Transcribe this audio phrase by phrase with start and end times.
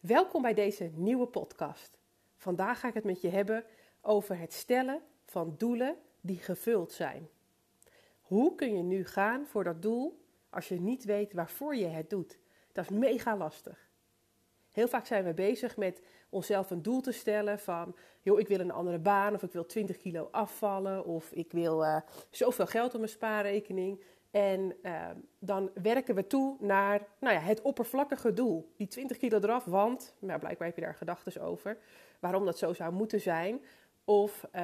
[0.00, 1.98] Welkom bij deze nieuwe podcast.
[2.36, 3.64] Vandaag ga ik het met je hebben
[4.00, 7.28] over het stellen van doelen die gevuld zijn.
[8.20, 12.10] Hoe kun je nu gaan voor dat doel als je niet weet waarvoor je het
[12.10, 12.38] doet?
[12.72, 13.90] Dat is mega lastig.
[14.70, 18.60] Heel vaak zijn we bezig met onszelf een doel te stellen van, joh, ik wil
[18.60, 22.92] een andere baan of ik wil 20 kilo afvallen of ik wil uh, zoveel geld
[22.92, 24.02] op mijn spaarrekening.
[24.30, 28.72] En uh, dan werken we toe naar nou ja, het oppervlakkige doel.
[28.76, 31.78] Die 20 kilo eraf, want nou, blijkbaar heb je daar gedachten over.
[32.18, 33.60] Waarom dat zo zou moeten zijn.
[34.04, 34.60] Of uh,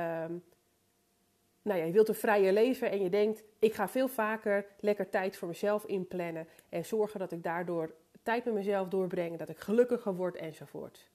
[1.62, 5.08] nou ja, je wilt een vrije leven en je denkt: ik ga veel vaker lekker
[5.08, 6.48] tijd voor mezelf inplannen.
[6.68, 9.38] En zorgen dat ik daardoor tijd met mezelf doorbreng.
[9.38, 11.10] Dat ik gelukkiger word enzovoort.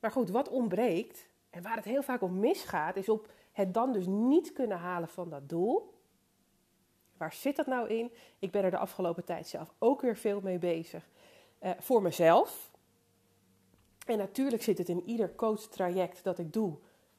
[0.00, 3.92] Maar goed, wat ontbreekt en waar het heel vaak om misgaat, is op het dan
[3.92, 5.96] dus niet kunnen halen van dat doel
[7.18, 8.12] Waar zit dat nou in?
[8.38, 11.08] Ik ben er de afgelopen tijd zelf ook weer veel mee bezig.
[11.62, 12.70] Uh, voor mezelf.
[14.06, 16.76] En natuurlijk zit het in ieder coach-traject dat ik doe.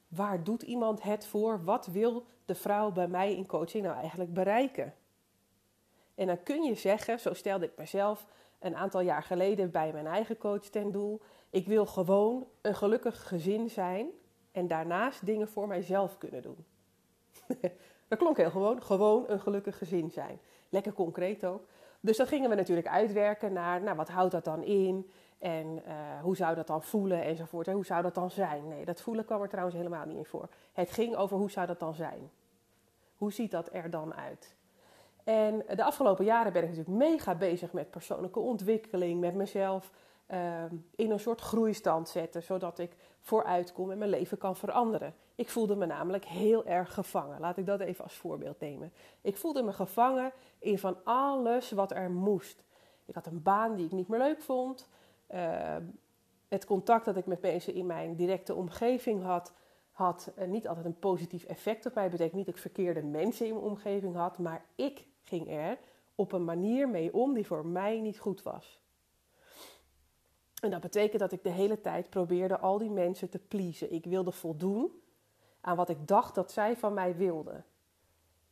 [0.08, 1.64] Waar doet iemand het voor?
[1.64, 4.94] Wat wil de vrouw bij mij in coaching nou eigenlijk bereiken?
[6.14, 8.26] En dan kun je zeggen, zo stelde ik mezelf
[8.58, 13.28] een aantal jaar geleden bij mijn eigen coach ten doel: ik wil gewoon een gelukkig
[13.28, 14.08] gezin zijn
[14.52, 16.64] en daarnaast dingen voor mijzelf kunnen doen.
[18.10, 18.82] Dat klonk heel gewoon.
[18.82, 20.40] Gewoon een gelukkig gezin zijn.
[20.68, 21.62] Lekker concreet ook.
[22.00, 25.10] Dus dat gingen we natuurlijk uitwerken naar, nou, wat houdt dat dan in?
[25.38, 27.66] En uh, hoe zou dat dan voelen enzovoort.
[27.66, 28.68] En hoe zou dat dan zijn?
[28.68, 30.48] Nee, dat voelen kwam er trouwens helemaal niet in voor.
[30.72, 32.30] Het ging over hoe zou dat dan zijn?
[33.16, 34.54] Hoe ziet dat er dan uit?
[35.24, 39.90] En de afgelopen jaren ben ik natuurlijk mega bezig met persoonlijke ontwikkeling, met mezelf
[40.96, 45.14] in een soort groeistand zetten, zodat ik vooruit kom en mijn leven kan veranderen.
[45.34, 47.40] Ik voelde me namelijk heel erg gevangen.
[47.40, 48.92] Laat ik dat even als voorbeeld nemen.
[49.20, 52.62] Ik voelde me gevangen in van alles wat er moest.
[53.04, 54.88] Ik had een baan die ik niet meer leuk vond.
[55.34, 55.76] Uh,
[56.48, 59.52] het contact dat ik met mensen in mijn directe omgeving had,
[59.90, 62.02] had uh, niet altijd een positief effect op mij.
[62.02, 65.78] Dat betekent niet dat ik verkeerde mensen in mijn omgeving had, maar ik ging er
[66.14, 68.80] op een manier mee om die voor mij niet goed was.
[70.60, 73.92] En dat betekent dat ik de hele tijd probeerde al die mensen te pleasen.
[73.92, 75.02] Ik wilde voldoen
[75.60, 77.64] aan wat ik dacht dat zij van mij wilden.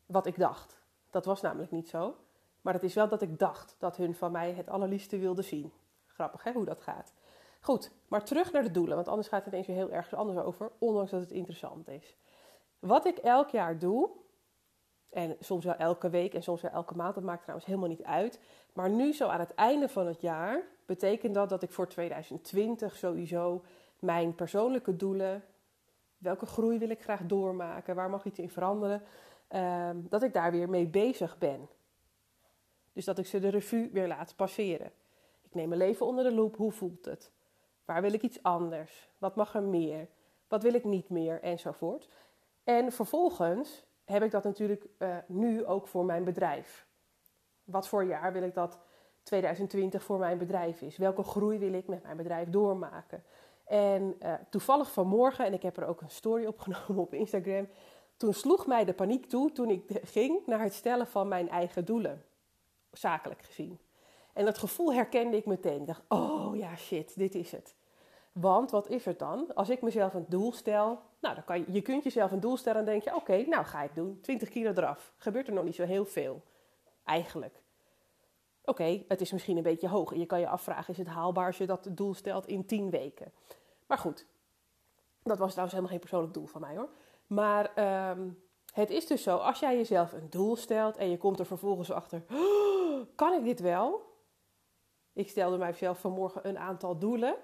[0.07, 0.79] Wat ik dacht.
[1.11, 2.15] Dat was namelijk niet zo.
[2.61, 5.73] Maar het is wel dat ik dacht dat hun van mij het allerliefste wilden zien.
[6.07, 7.13] Grappig hè, hoe dat gaat.
[7.61, 10.39] Goed, maar terug naar de doelen, want anders gaat het ineens weer heel erg anders
[10.39, 12.17] over, ondanks dat het interessant is.
[12.79, 14.11] Wat ik elk jaar doe,
[15.11, 18.03] en soms wel elke week en soms wel elke maand, dat maakt trouwens helemaal niet
[18.03, 18.41] uit.
[18.73, 22.97] Maar nu zo aan het einde van het jaar betekent dat dat ik voor 2020
[22.97, 23.63] sowieso
[23.99, 25.45] mijn persoonlijke doelen,
[26.19, 29.03] welke groei wil ik graag doormaken, waar mag iets in veranderen,
[29.51, 31.69] uh, dat ik daar weer mee bezig ben.
[32.93, 34.93] Dus dat ik ze de revue weer laat passeren.
[35.43, 36.57] Ik neem mijn leven onder de loep.
[36.57, 37.31] Hoe voelt het?
[37.85, 39.09] Waar wil ik iets anders?
[39.19, 40.09] Wat mag er meer?
[40.49, 41.43] Wat wil ik niet meer?
[41.43, 42.09] Enzovoort.
[42.65, 46.87] En vervolgens heb ik dat natuurlijk uh, nu ook voor mijn bedrijf.
[47.65, 48.79] Wat voor jaar wil ik dat
[49.23, 50.97] 2020 voor mijn bedrijf is?
[50.97, 53.23] Welke groei wil ik met mijn bedrijf doormaken?
[53.65, 57.69] En uh, toevallig vanmorgen, en ik heb er ook een story opgenomen op Instagram,
[58.17, 61.85] toen sloeg mij de paniek toe toen ik ging naar het stellen van mijn eigen
[61.85, 62.25] doelen,
[62.93, 63.79] zakelijk gezien.
[64.33, 65.81] En dat gevoel herkende ik meteen.
[65.81, 67.75] Ik dacht, oh ja, shit, dit is het.
[68.41, 69.55] Want wat is het dan?
[69.55, 72.81] Als ik mezelf een doel stel, nou, dan kan je, kunt jezelf een doel stellen
[72.81, 74.19] en denk je, oké, nou ga ik doen.
[74.21, 75.13] 20 kilo eraf.
[75.17, 76.43] Gebeurt er nog niet zo heel veel,
[77.05, 77.63] eigenlijk.
[78.65, 80.15] Oké, het is misschien een beetje hoog.
[80.15, 83.33] Je kan je afvragen, is het haalbaar als je dat doel stelt in 10 weken?
[83.87, 84.27] Maar goed,
[85.23, 86.89] dat was trouwens helemaal geen persoonlijk doel van mij hoor.
[87.27, 87.71] Maar
[88.11, 91.47] um, het is dus zo, als jij jezelf een doel stelt en je komt er
[91.47, 94.07] vervolgens achter, oh, kan ik dit wel?
[95.13, 97.37] Ik stelde mijzelf vanmorgen een aantal doelen.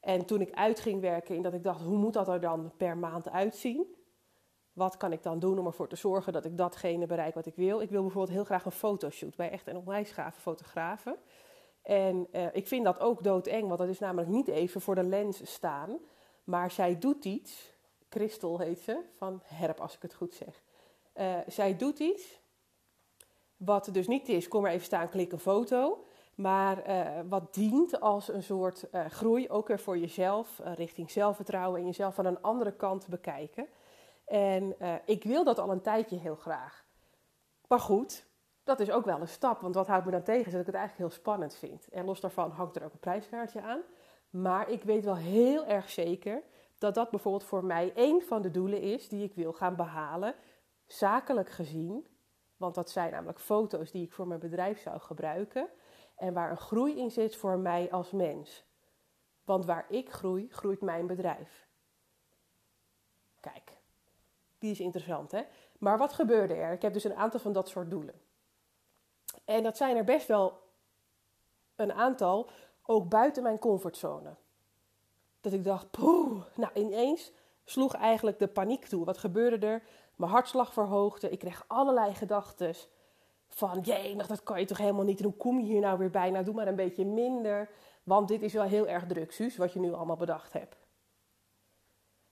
[0.00, 2.72] En toen ik uit ging werken en dat ik dacht, hoe moet dat er dan
[2.76, 3.98] per maand uitzien?
[4.72, 7.54] Wat kan ik dan doen om ervoor te zorgen dat ik datgene bereik wat ik
[7.54, 7.80] wil?
[7.80, 11.16] Ik wil bijvoorbeeld heel graag een fotoshoot bij echt een onwijs gave fotografen.
[11.82, 15.02] En uh, ik vind dat ook doodeng, want dat is namelijk niet even voor de
[15.02, 15.98] lens staan.
[16.44, 17.72] Maar zij doet iets,
[18.08, 20.62] Christel heet ze, van Herp als ik het goed zeg.
[21.14, 22.40] Uh, zij doet iets
[23.56, 26.04] wat dus niet is, kom maar even staan, klik een foto.
[26.40, 31.10] Maar uh, wat dient als een soort uh, groei, ook weer voor jezelf, uh, richting
[31.10, 33.66] zelfvertrouwen en jezelf van een andere kant bekijken.
[34.24, 36.84] En ik wil dat al een tijdje heel graag.
[37.68, 38.26] Maar goed,
[38.64, 40.74] dat is ook wel een stap, want wat houdt me dan tegen dat ik het
[40.74, 41.88] eigenlijk heel spannend vind.
[41.88, 43.80] En los daarvan hangt er ook een prijskaartje aan.
[44.30, 46.42] Maar ik weet wel heel erg zeker
[46.78, 50.34] dat dat bijvoorbeeld voor mij één van de doelen is die ik wil gaan behalen,
[50.86, 52.06] zakelijk gezien.
[52.56, 55.68] Want dat zijn namelijk foto's die ik voor mijn bedrijf zou gebruiken
[56.20, 58.64] en waar een groei in zit voor mij als mens.
[59.44, 61.68] Want waar ik groei, groeit mijn bedrijf.
[63.40, 63.72] Kijk,
[64.58, 65.42] die is interessant hè.
[65.78, 66.72] Maar wat gebeurde er?
[66.72, 68.20] Ik heb dus een aantal van dat soort doelen.
[69.44, 70.58] En dat zijn er best wel
[71.76, 72.50] een aantal,
[72.82, 74.34] ook buiten mijn comfortzone.
[75.40, 77.32] Dat ik dacht, poeh, nou ineens
[77.64, 79.04] sloeg eigenlijk de paniek toe.
[79.04, 79.82] Wat gebeurde er?
[80.16, 81.30] Mijn hartslag verhoogde.
[81.30, 82.74] Ik kreeg allerlei gedachten
[83.50, 85.18] van, jee, dat kan je toch helemaal niet.
[85.18, 86.30] En hoe kom je hier nou weer bij?
[86.30, 87.68] Nou, doe maar een beetje minder.
[88.02, 90.76] Want dit is wel heel erg druk, wat je nu allemaal bedacht hebt.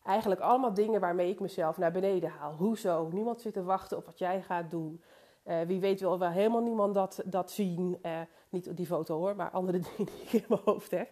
[0.03, 2.53] Eigenlijk allemaal dingen waarmee ik mezelf naar beneden haal.
[2.53, 3.09] Hoezo?
[3.13, 5.03] Niemand zit te wachten op wat jij gaat doen.
[5.45, 7.99] Uh, wie weet wil wel helemaal niemand dat, dat zien.
[8.03, 11.11] Uh, niet die foto hoor, maar andere dingen die ik in mijn hoofd heb.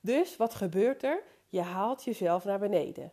[0.00, 1.22] Dus wat gebeurt er?
[1.48, 3.12] Je haalt jezelf naar beneden.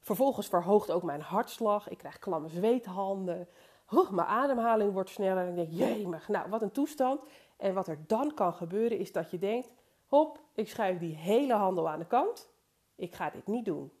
[0.00, 1.88] Vervolgens verhoogt ook mijn hartslag.
[1.88, 3.48] Ik krijg klamme zweethanden.
[3.90, 5.46] Mijn ademhaling wordt sneller.
[5.46, 7.20] En ik denk, jemig, nou wat een toestand.
[7.56, 9.68] En wat er dan kan gebeuren is dat je denkt...
[10.06, 12.50] Hop, ik schuif die hele handel aan de kant.
[12.94, 13.92] Ik ga dit niet doen.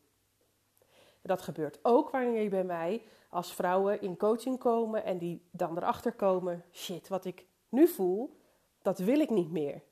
[1.22, 5.76] Dat gebeurt ook wanneer je bij mij als vrouwen in coaching komen en die dan
[5.76, 8.36] erachter komen: shit, wat ik nu voel,
[8.82, 9.82] dat wil ik niet meer.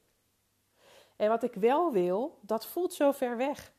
[1.17, 3.73] En wat ik wel wil, dat voelt zo ver weg.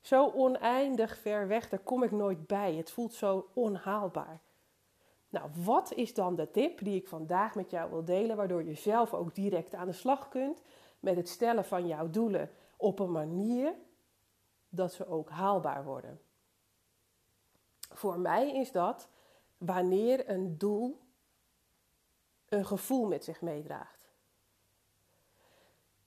[0.00, 2.74] Zo oneindig ver weg, daar kom ik nooit bij.
[2.74, 4.40] Het voelt zo onhaalbaar.
[5.28, 8.74] Nou, wat is dan de tip die ik vandaag met jou wil delen, waardoor je
[8.74, 10.62] zelf ook direct aan de slag kunt
[11.00, 13.74] met het stellen van jouw doelen op een manier
[14.68, 16.20] dat ze ook haalbaar worden?
[17.90, 19.08] Voor mij is dat
[19.58, 21.00] wanneer een doel
[22.48, 24.08] een gevoel met zich meedraagt.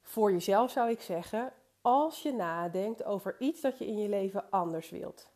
[0.01, 4.49] Voor jezelf zou ik zeggen, als je nadenkt over iets dat je in je leven
[4.49, 5.30] anders wilt.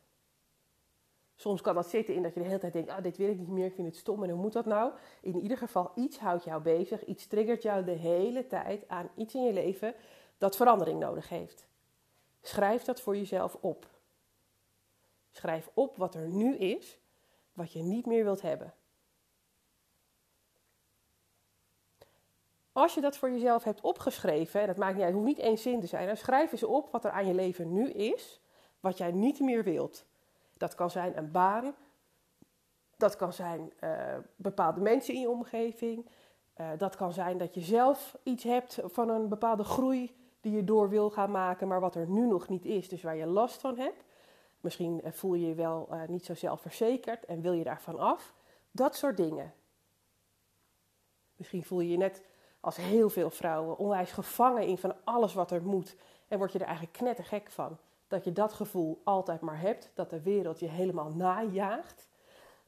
[1.35, 3.37] Soms kan dat zitten in dat je de hele tijd denkt: ah, dit wil ik
[3.37, 4.91] niet meer, ik vind het stom en hoe moet dat nou?
[5.21, 9.33] In ieder geval, iets houdt jou bezig, iets triggert jou de hele tijd aan iets
[9.33, 9.95] in je leven
[10.37, 11.67] dat verandering nodig heeft.
[12.41, 13.87] Schrijf dat voor jezelf op.
[15.31, 16.99] Schrijf op wat er nu is,
[17.53, 18.73] wat je niet meer wilt hebben.
[22.71, 25.45] Als je dat voor jezelf hebt opgeschreven, en dat maakt niet uit, het hoeft niet
[25.45, 28.41] één zin te zijn, dan schrijf eens op wat er aan je leven nu is,
[28.79, 30.05] wat jij niet meer wilt.
[30.57, 31.75] Dat kan zijn een baan,
[32.97, 36.09] dat kan zijn uh, bepaalde mensen in je omgeving,
[36.57, 40.63] uh, dat kan zijn dat je zelf iets hebt van een bepaalde groei die je
[40.63, 43.61] door wil gaan maken, maar wat er nu nog niet is, dus waar je last
[43.61, 44.03] van hebt.
[44.61, 48.33] Misschien eh, voel je je wel niet zo zelfverzekerd en wil je daarvan af.
[48.71, 49.53] Dat soort dingen.
[51.35, 52.23] Misschien voel je je net
[52.59, 55.95] als heel veel vrouwen onwijs gevangen in van alles wat er moet.
[56.27, 57.77] En word je er eigenlijk knettergek van.
[58.15, 59.91] Dat je dat gevoel altijd maar hebt.
[59.93, 62.07] Dat de wereld je helemaal najaagt.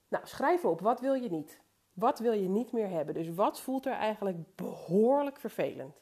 [0.07, 0.81] Nou, schrijf op.
[0.81, 1.61] Wat wil je niet?
[1.93, 3.13] Wat wil je niet meer hebben?
[3.13, 6.01] Dus wat voelt er eigenlijk behoorlijk vervelend?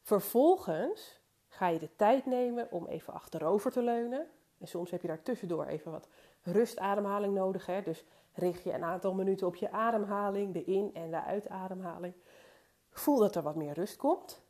[0.00, 4.26] Vervolgens ga je de tijd nemen om even achterover te leunen.
[4.58, 6.08] En soms heb je daar tussendoor even wat
[6.42, 7.66] rustademhaling nodig.
[7.66, 7.82] Hè?
[7.82, 12.14] Dus richt je een aantal minuten op je ademhaling, de in- en de uitademhaling.
[12.90, 14.41] Voel dat er wat meer rust komt.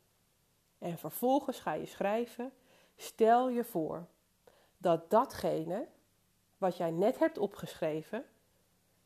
[0.83, 2.53] En vervolgens ga je schrijven.
[2.97, 4.07] Stel je voor
[4.77, 5.89] dat datgene
[6.59, 8.25] wat jij net hebt opgeschreven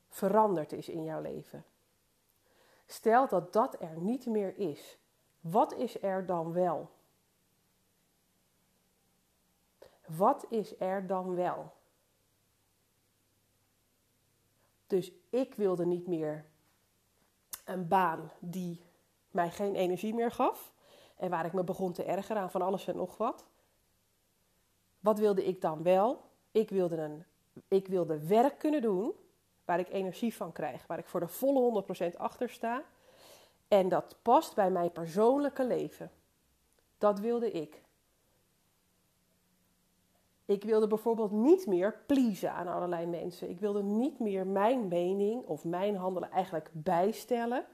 [0.08, 1.64] veranderd is in jouw leven.
[2.86, 4.98] Stel dat dat er niet meer is.
[5.40, 6.90] Wat is er dan wel?
[10.06, 11.72] Wat is er dan wel?
[14.86, 16.44] Dus ik wilde niet meer
[17.64, 18.84] een baan die
[19.30, 20.74] mij geen energie meer gaf
[21.16, 23.44] en waar ik me begon te ergeren aan van alles en nog wat.
[25.00, 26.20] Wat wilde ik dan wel?
[26.50, 27.24] Ik wilde, een,
[27.68, 29.12] ik wilde werk kunnen doen
[29.64, 32.82] waar ik energie van krijg, waar ik voor de volle 100% achter sta.
[33.68, 36.10] En dat past bij mijn persoonlijke leven.
[36.98, 37.84] Dat wilde ik.
[40.44, 43.50] Ik wilde bijvoorbeeld niet meer pleasen aan allerlei mensen.
[43.50, 47.66] Ik wilde niet meer mijn mening of mijn handelen eigenlijk bijstellen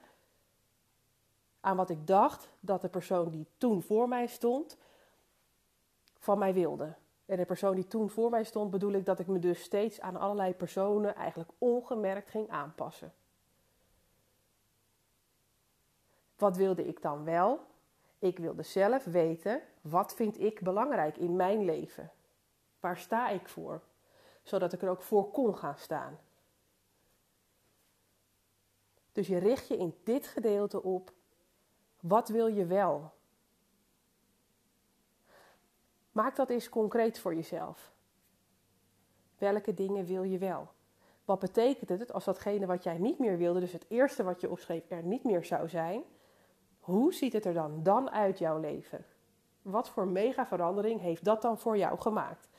[1.63, 4.77] aan wat ik dacht dat de persoon die toen voor mij stond
[6.19, 6.95] van mij wilde.
[7.25, 10.01] En de persoon die toen voor mij stond bedoel ik dat ik me dus steeds
[10.01, 13.13] aan allerlei personen eigenlijk ongemerkt ging aanpassen.
[16.37, 17.59] Wat wilde ik dan wel?
[18.19, 22.11] Ik wilde zelf weten wat vind ik belangrijk in mijn leven.
[22.79, 23.81] Waar sta ik voor?
[24.41, 26.19] Zodat ik er ook voor kon gaan staan.
[29.11, 31.11] Dus je richt je in dit gedeelte op.
[32.03, 33.11] Wat wil je wel?
[36.11, 37.91] Maak dat eens concreet voor jezelf.
[39.37, 40.67] Welke dingen wil je wel?
[41.25, 44.49] Wat betekent het als datgene wat jij niet meer wilde, dus het eerste wat je
[44.49, 46.03] opschreef, er niet meer zou zijn?
[46.79, 49.05] Hoe ziet het er dan, dan uit jouw leven?
[49.61, 52.49] Wat voor mega verandering heeft dat dan voor jou gemaakt?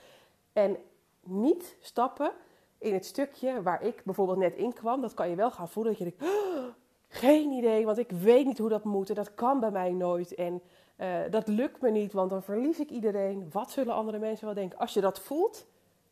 [0.53, 0.77] En
[1.21, 2.33] niet stappen
[2.79, 5.01] in het stukje waar ik bijvoorbeeld net in kwam.
[5.01, 6.75] Dat kan je wel gaan voelen dat je denkt, oh,
[7.15, 10.35] geen idee, want ik weet niet hoe dat moet en dat kan bij mij nooit.
[10.35, 10.63] En
[10.97, 13.51] uh, dat lukt me niet, want dan verlies ik iedereen.
[13.51, 14.79] Wat zullen andere mensen wel denken?
[14.79, 15.67] Als je dat voelt,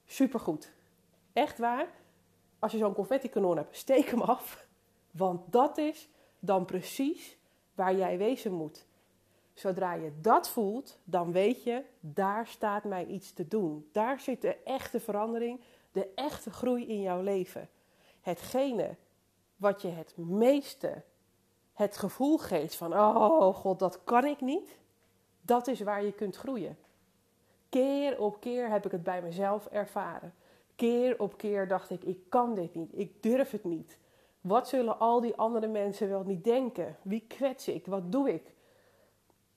[0.04, 0.72] supergoed.
[1.32, 1.86] Echt waar.
[2.58, 4.66] Als je zo'n confetti-kanon hebt, steek hem af.
[5.10, 7.36] Want dat is dan precies
[7.74, 8.86] waar jij wezen moet.
[9.54, 13.88] Zodra je dat voelt, dan weet je, daar staat mij iets te doen.
[13.92, 15.60] Daar zit de echte verandering,
[15.92, 17.68] de echte groei in jouw leven.
[18.20, 18.96] Hetgene
[19.62, 21.02] wat je het meeste
[21.72, 24.78] het gevoel geeft van, oh god, dat kan ik niet,
[25.40, 26.78] dat is waar je kunt groeien.
[27.68, 30.34] Keer op keer heb ik het bij mezelf ervaren.
[30.76, 33.98] Keer op keer dacht ik, ik kan dit niet, ik durf het niet.
[34.40, 36.96] Wat zullen al die andere mensen wel niet denken?
[37.02, 37.86] Wie kwets ik?
[37.86, 38.54] Wat doe ik?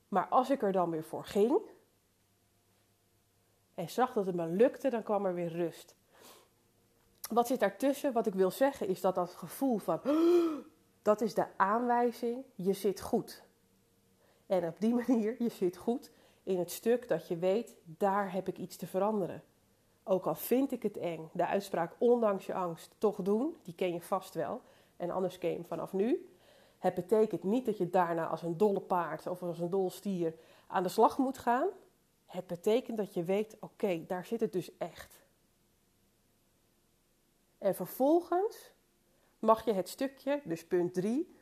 [0.07, 1.59] Maar als ik er dan weer voor ging
[3.74, 5.95] en zag dat het me lukte, dan kwam er weer rust.
[7.32, 8.13] Wat zit daartussen?
[8.13, 10.00] Wat ik wil zeggen is dat dat gevoel van
[11.01, 13.44] dat is de aanwijzing, je zit goed.
[14.46, 16.12] En op die manier, je zit goed
[16.44, 19.44] in het stuk dat je weet, daar heb ik iets te veranderen.
[20.03, 23.94] Ook al vind ik het eng, de uitspraak ondanks je angst toch doen, die ken
[23.94, 24.62] je vast wel.
[24.98, 26.29] En anders ken je hem vanaf nu.
[26.77, 30.36] Het betekent niet dat je daarna als een dolle paard of als een dol stier
[30.67, 31.67] aan de slag moet gaan.
[32.25, 35.25] Het betekent dat je weet, oké, daar zit het dus echt.
[37.65, 38.72] En vervolgens
[39.39, 41.36] mag je het stukje, dus punt 3,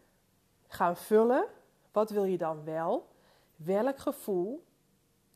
[0.67, 1.45] gaan vullen.
[1.91, 3.07] Wat wil je dan wel?
[3.55, 4.63] Welk gevoel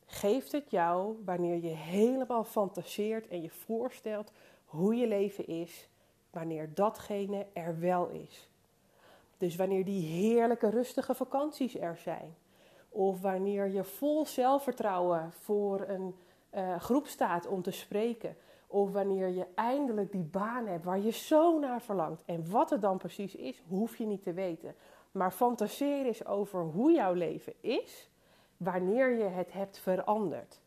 [0.06, 4.32] geeft het jou wanneer je helemaal fantaseert en je voorstelt
[4.65, 5.89] hoe je leven is,
[6.29, 8.50] wanneer datgene er wel is?
[9.38, 12.36] Dus wanneer die heerlijke rustige vakanties er zijn.
[12.89, 16.15] Of wanneer je vol zelfvertrouwen voor een
[16.53, 18.38] uh, groep staat om te spreken.
[18.67, 22.24] Of wanneer je eindelijk die baan hebt waar je zo naar verlangt.
[22.25, 24.75] En wat het dan precies is, hoef je niet te weten.
[25.12, 28.09] Maar fantaseer eens over hoe jouw leven is
[28.57, 30.59] wanneer je het hebt veranderd.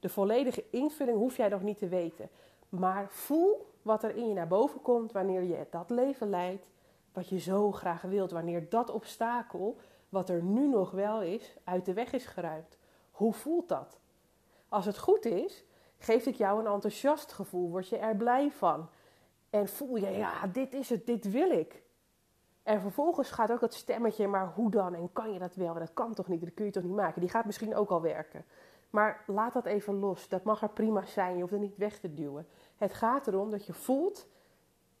[0.00, 2.28] De volledige invulling hoef jij nog niet te weten.
[2.68, 6.68] Maar voel wat er in je naar boven komt wanneer je dat leven leidt
[7.12, 8.30] wat je zo graag wilt.
[8.30, 9.76] Wanneer dat obstakel,
[10.08, 12.78] wat er nu nog wel is, uit de weg is geruimd.
[13.10, 13.98] Hoe voelt dat?
[14.68, 15.64] Als het goed is,
[16.00, 18.88] geeft het jou een enthousiast gevoel, word je er blij van.
[19.50, 21.82] En voel je, ja, dit is het, dit wil ik.
[22.62, 24.94] En vervolgens gaat ook dat stemmetje, maar hoe dan?
[24.94, 25.74] En kan je dat wel?
[25.74, 26.40] Dat kan toch niet?
[26.40, 27.20] Dat kun je toch niet maken?
[27.20, 28.44] Die gaat misschien ook al werken.
[28.90, 30.28] Maar laat dat even los.
[30.28, 31.34] Dat mag er prima zijn.
[31.34, 32.46] Je hoeft het niet weg te duwen.
[32.76, 34.26] Het gaat erom dat je voelt,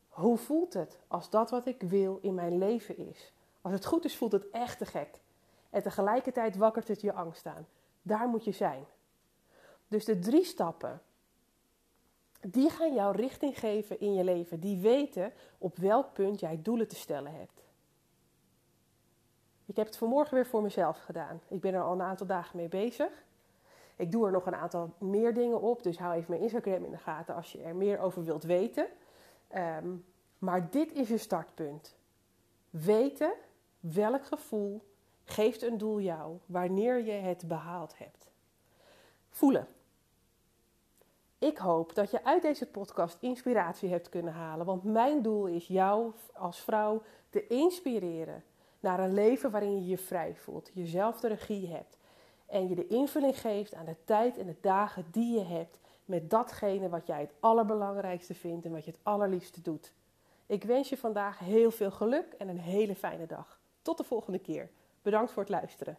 [0.08, 3.32] hoe voelt het als dat wat ik wil in mijn leven is?
[3.60, 5.20] Als het goed is, voelt het echt te gek.
[5.70, 7.66] En tegelijkertijd wakkert het je angst aan.
[8.02, 8.84] Daar moet je zijn.
[9.90, 11.02] Dus de drie stappen,
[12.40, 14.60] die gaan jou richting geven in je leven.
[14.60, 17.62] Die weten op welk punt jij doelen te stellen hebt.
[19.66, 21.40] Ik heb het vanmorgen weer voor mezelf gedaan.
[21.48, 23.24] Ik ben er al een aantal dagen mee bezig.
[23.96, 26.90] Ik doe er nog een aantal meer dingen op, dus hou even mijn Instagram in
[26.90, 28.86] de gaten als je er meer over wilt weten.
[29.48, 29.88] Ehm,
[30.38, 31.96] maar dit is je startpunt.
[32.70, 33.32] Weten
[33.80, 34.82] welk gevoel
[35.24, 38.28] geeft een doel jou wanneer je het behaald hebt.
[39.30, 39.68] Voelen.
[41.40, 44.66] Ik hoop dat je uit deze podcast inspiratie hebt kunnen halen.
[44.66, 48.44] Want mijn doel is jou als vrouw te inspireren
[48.80, 51.98] naar een leven waarin je je vrij voelt, jezelf de regie hebt
[52.46, 56.30] en je de invulling geeft aan de tijd en de dagen die je hebt met
[56.30, 59.92] datgene wat jij het allerbelangrijkste vindt en wat je het allerliefste doet.
[60.46, 63.60] Ik wens je vandaag heel veel geluk en een hele fijne dag.
[63.82, 64.70] Tot de volgende keer.
[65.02, 65.98] Bedankt voor het luisteren.